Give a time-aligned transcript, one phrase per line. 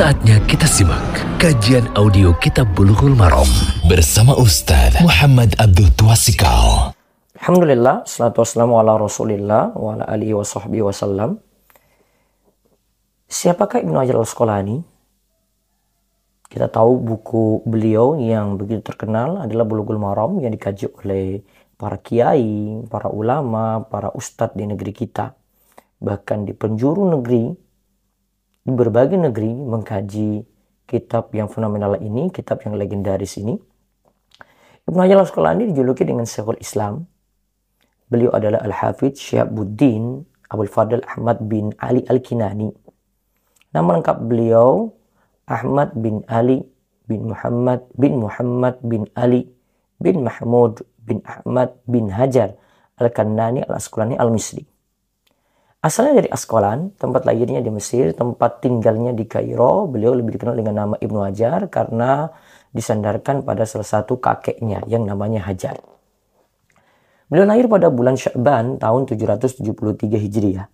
[0.00, 3.44] Saatnya kita simak kajian audio Kitab Bulughul Maram
[3.84, 6.96] bersama Ustaz Muhammad Abdul Twasikal.
[7.36, 11.36] Alhamdulillah, salatu wassalamu ala rasulillah wa ala alihi wa sahbihi wasallam.
[13.28, 14.80] Siapakah Ibnu Hajar al-Asqalani?
[16.48, 21.44] Kita tahu buku beliau yang begitu terkenal adalah Bulughul Maram yang dikaji oleh
[21.76, 25.36] para kiai, para ulama, para ustadz di negeri kita.
[26.00, 27.68] Bahkan di penjuru negeri
[28.70, 30.46] di berbagai negeri mengkaji
[30.86, 33.58] kitab yang fenomenal ini, kitab yang legendaris ini.
[34.86, 37.10] Ibnu Hajar al-Asqalani dijuluki dengan Syekhul Islam.
[38.06, 42.70] Beliau adalah Al-Hafidh Syihabuddin Abdul Fadl Ahmad bin Ali Al-Kinani.
[43.74, 44.94] Nama lengkap beliau
[45.46, 46.62] Ahmad bin Ali
[47.06, 49.50] bin Muhammad bin Muhammad bin Ali
[49.98, 52.54] bin Mahmud bin Ahmad bin Hajar
[52.98, 54.66] Al-Kanani Al-Asqalani Al-Misri.
[55.80, 59.88] Asalnya dari Askolan, tempat lahirnya di Mesir, tempat tinggalnya di Kairo.
[59.88, 62.28] Beliau lebih dikenal dengan nama Ibnu Hajar karena
[62.68, 65.80] disandarkan pada salah satu kakeknya yang namanya Hajar.
[67.32, 70.68] Beliau lahir pada bulan Sya'ban tahun 773 Hijriah.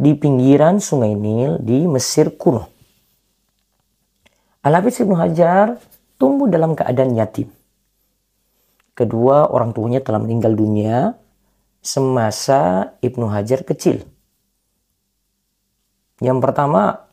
[0.00, 2.64] Di pinggiran Sungai Nil di Mesir kuno.
[4.64, 5.76] Al-Hafiz Ibnu Hajar
[6.16, 7.59] tumbuh dalam keadaan yatim
[9.00, 11.16] Kedua, orang tuanya telah meninggal dunia
[11.80, 14.04] semasa Ibnu Hajar kecil.
[16.20, 17.08] Yang pertama,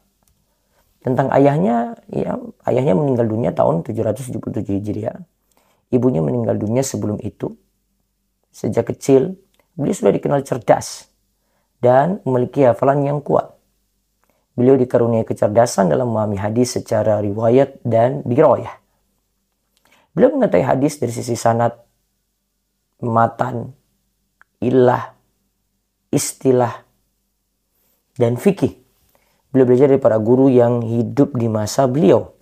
[0.99, 2.35] tentang ayahnya, ya,
[2.67, 4.35] ayahnya meninggal dunia tahun 777
[4.67, 5.15] Hijriah.
[5.87, 7.55] Ibunya meninggal dunia sebelum itu.
[8.51, 9.39] Sejak kecil,
[9.79, 11.07] beliau sudah dikenal cerdas
[11.79, 13.55] dan memiliki hafalan yang kuat.
[14.59, 18.75] Beliau dikaruniai kecerdasan dalam memahami hadis secara riwayat dan diroyah.
[20.17, 21.77] Beliau mengetahui hadis dari sisi sanat,
[23.05, 23.69] matan,
[24.57, 25.13] ilah,
[26.09, 26.73] istilah,
[28.17, 28.81] dan fikih.
[29.53, 32.33] Beliau belajar dari para guru yang hidup di masa beliau.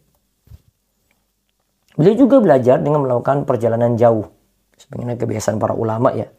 [2.00, 4.24] Beliau juga belajar dengan melakukan perjalanan jauh.
[4.80, 6.32] Sebenarnya kebiasaan para ulama ya.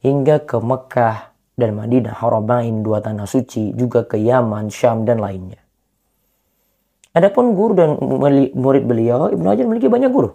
[0.00, 5.60] Hingga ke Mekah dan Madinah, Haramain, dua tanah suci, juga ke Yaman, Syam, dan lainnya.
[7.16, 7.98] Adapun guru dan
[8.54, 10.30] murid beliau, Ibnu Hajar memiliki banyak guru.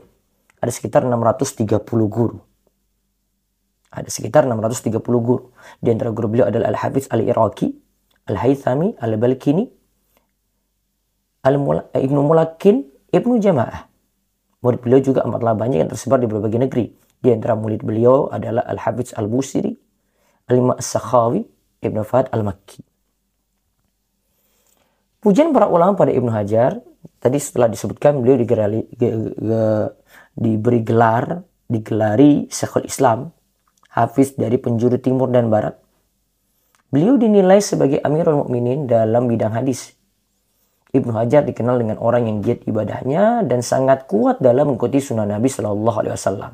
[0.63, 2.39] Ada sekitar 630 guru.
[3.91, 5.51] Ada sekitar 630 guru.
[5.83, 7.67] Di antara guru beliau adalah Al-Hafiz Al-Iraqi,
[8.31, 9.67] Al-Haythami, Al-Balkini,
[11.43, 13.91] Ibnu Mulakin, Ibnu Jama'ah.
[14.63, 16.95] Murid beliau juga amatlah banyak yang tersebar di berbagai negeri.
[17.19, 19.75] Di antara murid beliau adalah Al-Hafiz Al-Busiri,
[20.47, 21.43] Al-Imam As-Sakhawi,
[21.83, 22.79] Ibnu Fahd Al-Makki.
[25.19, 26.79] Pujian para ulama pada Ibnu Hajar,
[27.19, 29.63] tadi setelah disebutkan beliau digerali, ge, ge,
[30.33, 33.33] diberi gelar, digelari Syekhul Islam,
[33.93, 35.77] Hafiz dari penjuru timur dan barat.
[36.93, 39.97] Beliau dinilai sebagai Amirul Mukminin dalam bidang hadis.
[40.93, 45.49] Ibnu Hajar dikenal dengan orang yang giat ibadahnya dan sangat kuat dalam mengikuti sunnah Nabi
[45.49, 46.53] Shallallahu Alaihi Wasallam.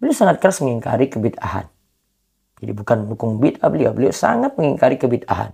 [0.00, 1.68] Beliau sangat keras mengingkari kebid'ahan.
[2.56, 5.52] Jadi bukan mendukung bid'ah beliau, beliau sangat mengingkari kebid'ahan.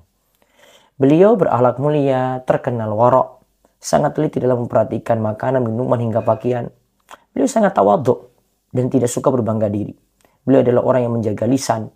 [1.03, 3.43] Beliau berakhlak mulia, terkenal warok,
[3.83, 6.71] sangat teliti dalam memperhatikan makanan, minuman hingga pakaian.
[7.33, 8.33] Beliau sangat tawaduk
[8.73, 9.93] dan tidak suka berbangga diri.
[10.45, 11.89] Beliau adalah orang yang menjaga lisan.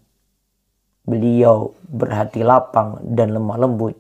[1.07, 3.95] Beliau berhati lapang dan lemah lembut.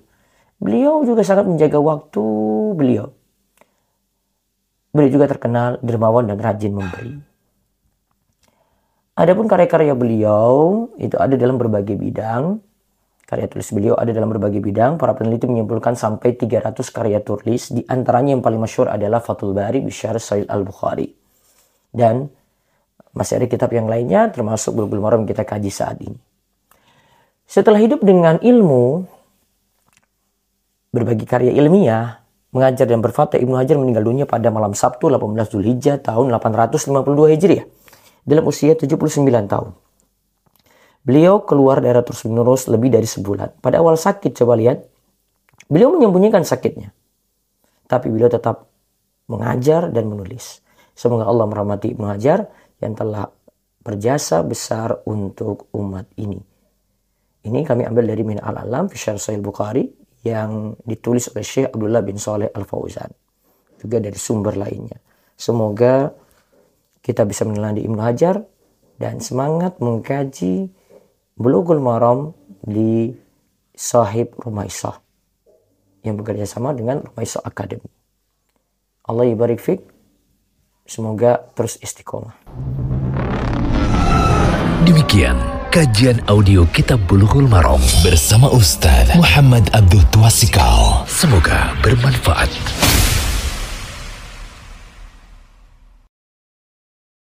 [0.56, 2.24] Beliau juga sangat menjaga waktu
[2.74, 3.12] beliau.
[4.96, 7.14] Beliau juga terkenal dermawan dan rajin memberi.
[9.16, 12.60] Adapun karya-karya beliau itu ada dalam berbagai bidang,
[13.26, 15.02] Karya tulis beliau ada dalam berbagai bidang.
[15.02, 17.74] Para peneliti menyimpulkan sampai 300 karya tulis.
[17.74, 21.25] Di antaranya yang paling masyur adalah Fathul Bari Bishar Sa'il Al-Bukhari.
[21.96, 22.28] Dan
[23.16, 26.20] masih ada kitab yang lainnya termasuk Bulbul Maram kita kaji saat ini.
[27.48, 29.08] Setelah hidup dengan ilmu,
[30.92, 32.20] berbagi karya ilmiah,
[32.52, 37.64] mengajar dan berfatwa, Ibnu Hajar meninggal dunia pada malam Sabtu 18 Zulhijjah tahun 852 Hijriah
[38.26, 39.70] dalam usia 79 tahun.
[41.06, 43.62] Beliau keluar daerah terus menerus lebih dari sebulan.
[43.62, 44.82] Pada awal sakit, coba lihat.
[45.70, 46.90] Beliau menyembunyikan sakitnya.
[47.86, 48.66] Tapi beliau tetap
[49.30, 50.65] mengajar dan menulis.
[50.96, 52.48] Semoga Allah merahmati Ibnu Hajar
[52.80, 53.28] yang telah
[53.84, 56.40] berjasa besar untuk umat ini.
[57.46, 59.86] Ini kami ambil dari Min Al-Alam, Fisyar Sahih Bukhari,
[60.26, 63.12] yang ditulis oleh Syekh Abdullah bin Saleh Al-Fauzan.
[63.78, 64.98] Juga dari sumber lainnya.
[65.36, 66.10] Semoga
[67.04, 68.42] kita bisa menelani Ibnu Hajar
[68.98, 70.72] dan semangat mengkaji
[71.36, 72.34] Bulughul Maram
[72.64, 73.12] di
[73.76, 74.98] Sahib Rumaisah
[76.02, 77.86] yang bekerja sama dengan Rumaisah Academy.
[79.06, 79.95] Allah ibarik fik.
[80.86, 82.34] Semoga terus istiqomah.
[84.86, 85.34] Demikian
[85.74, 91.02] kajian audio Kitab Bulughul Maram bersama Ustaz Muhammad Abdul Twasikal.
[91.10, 92.48] Semoga bermanfaat.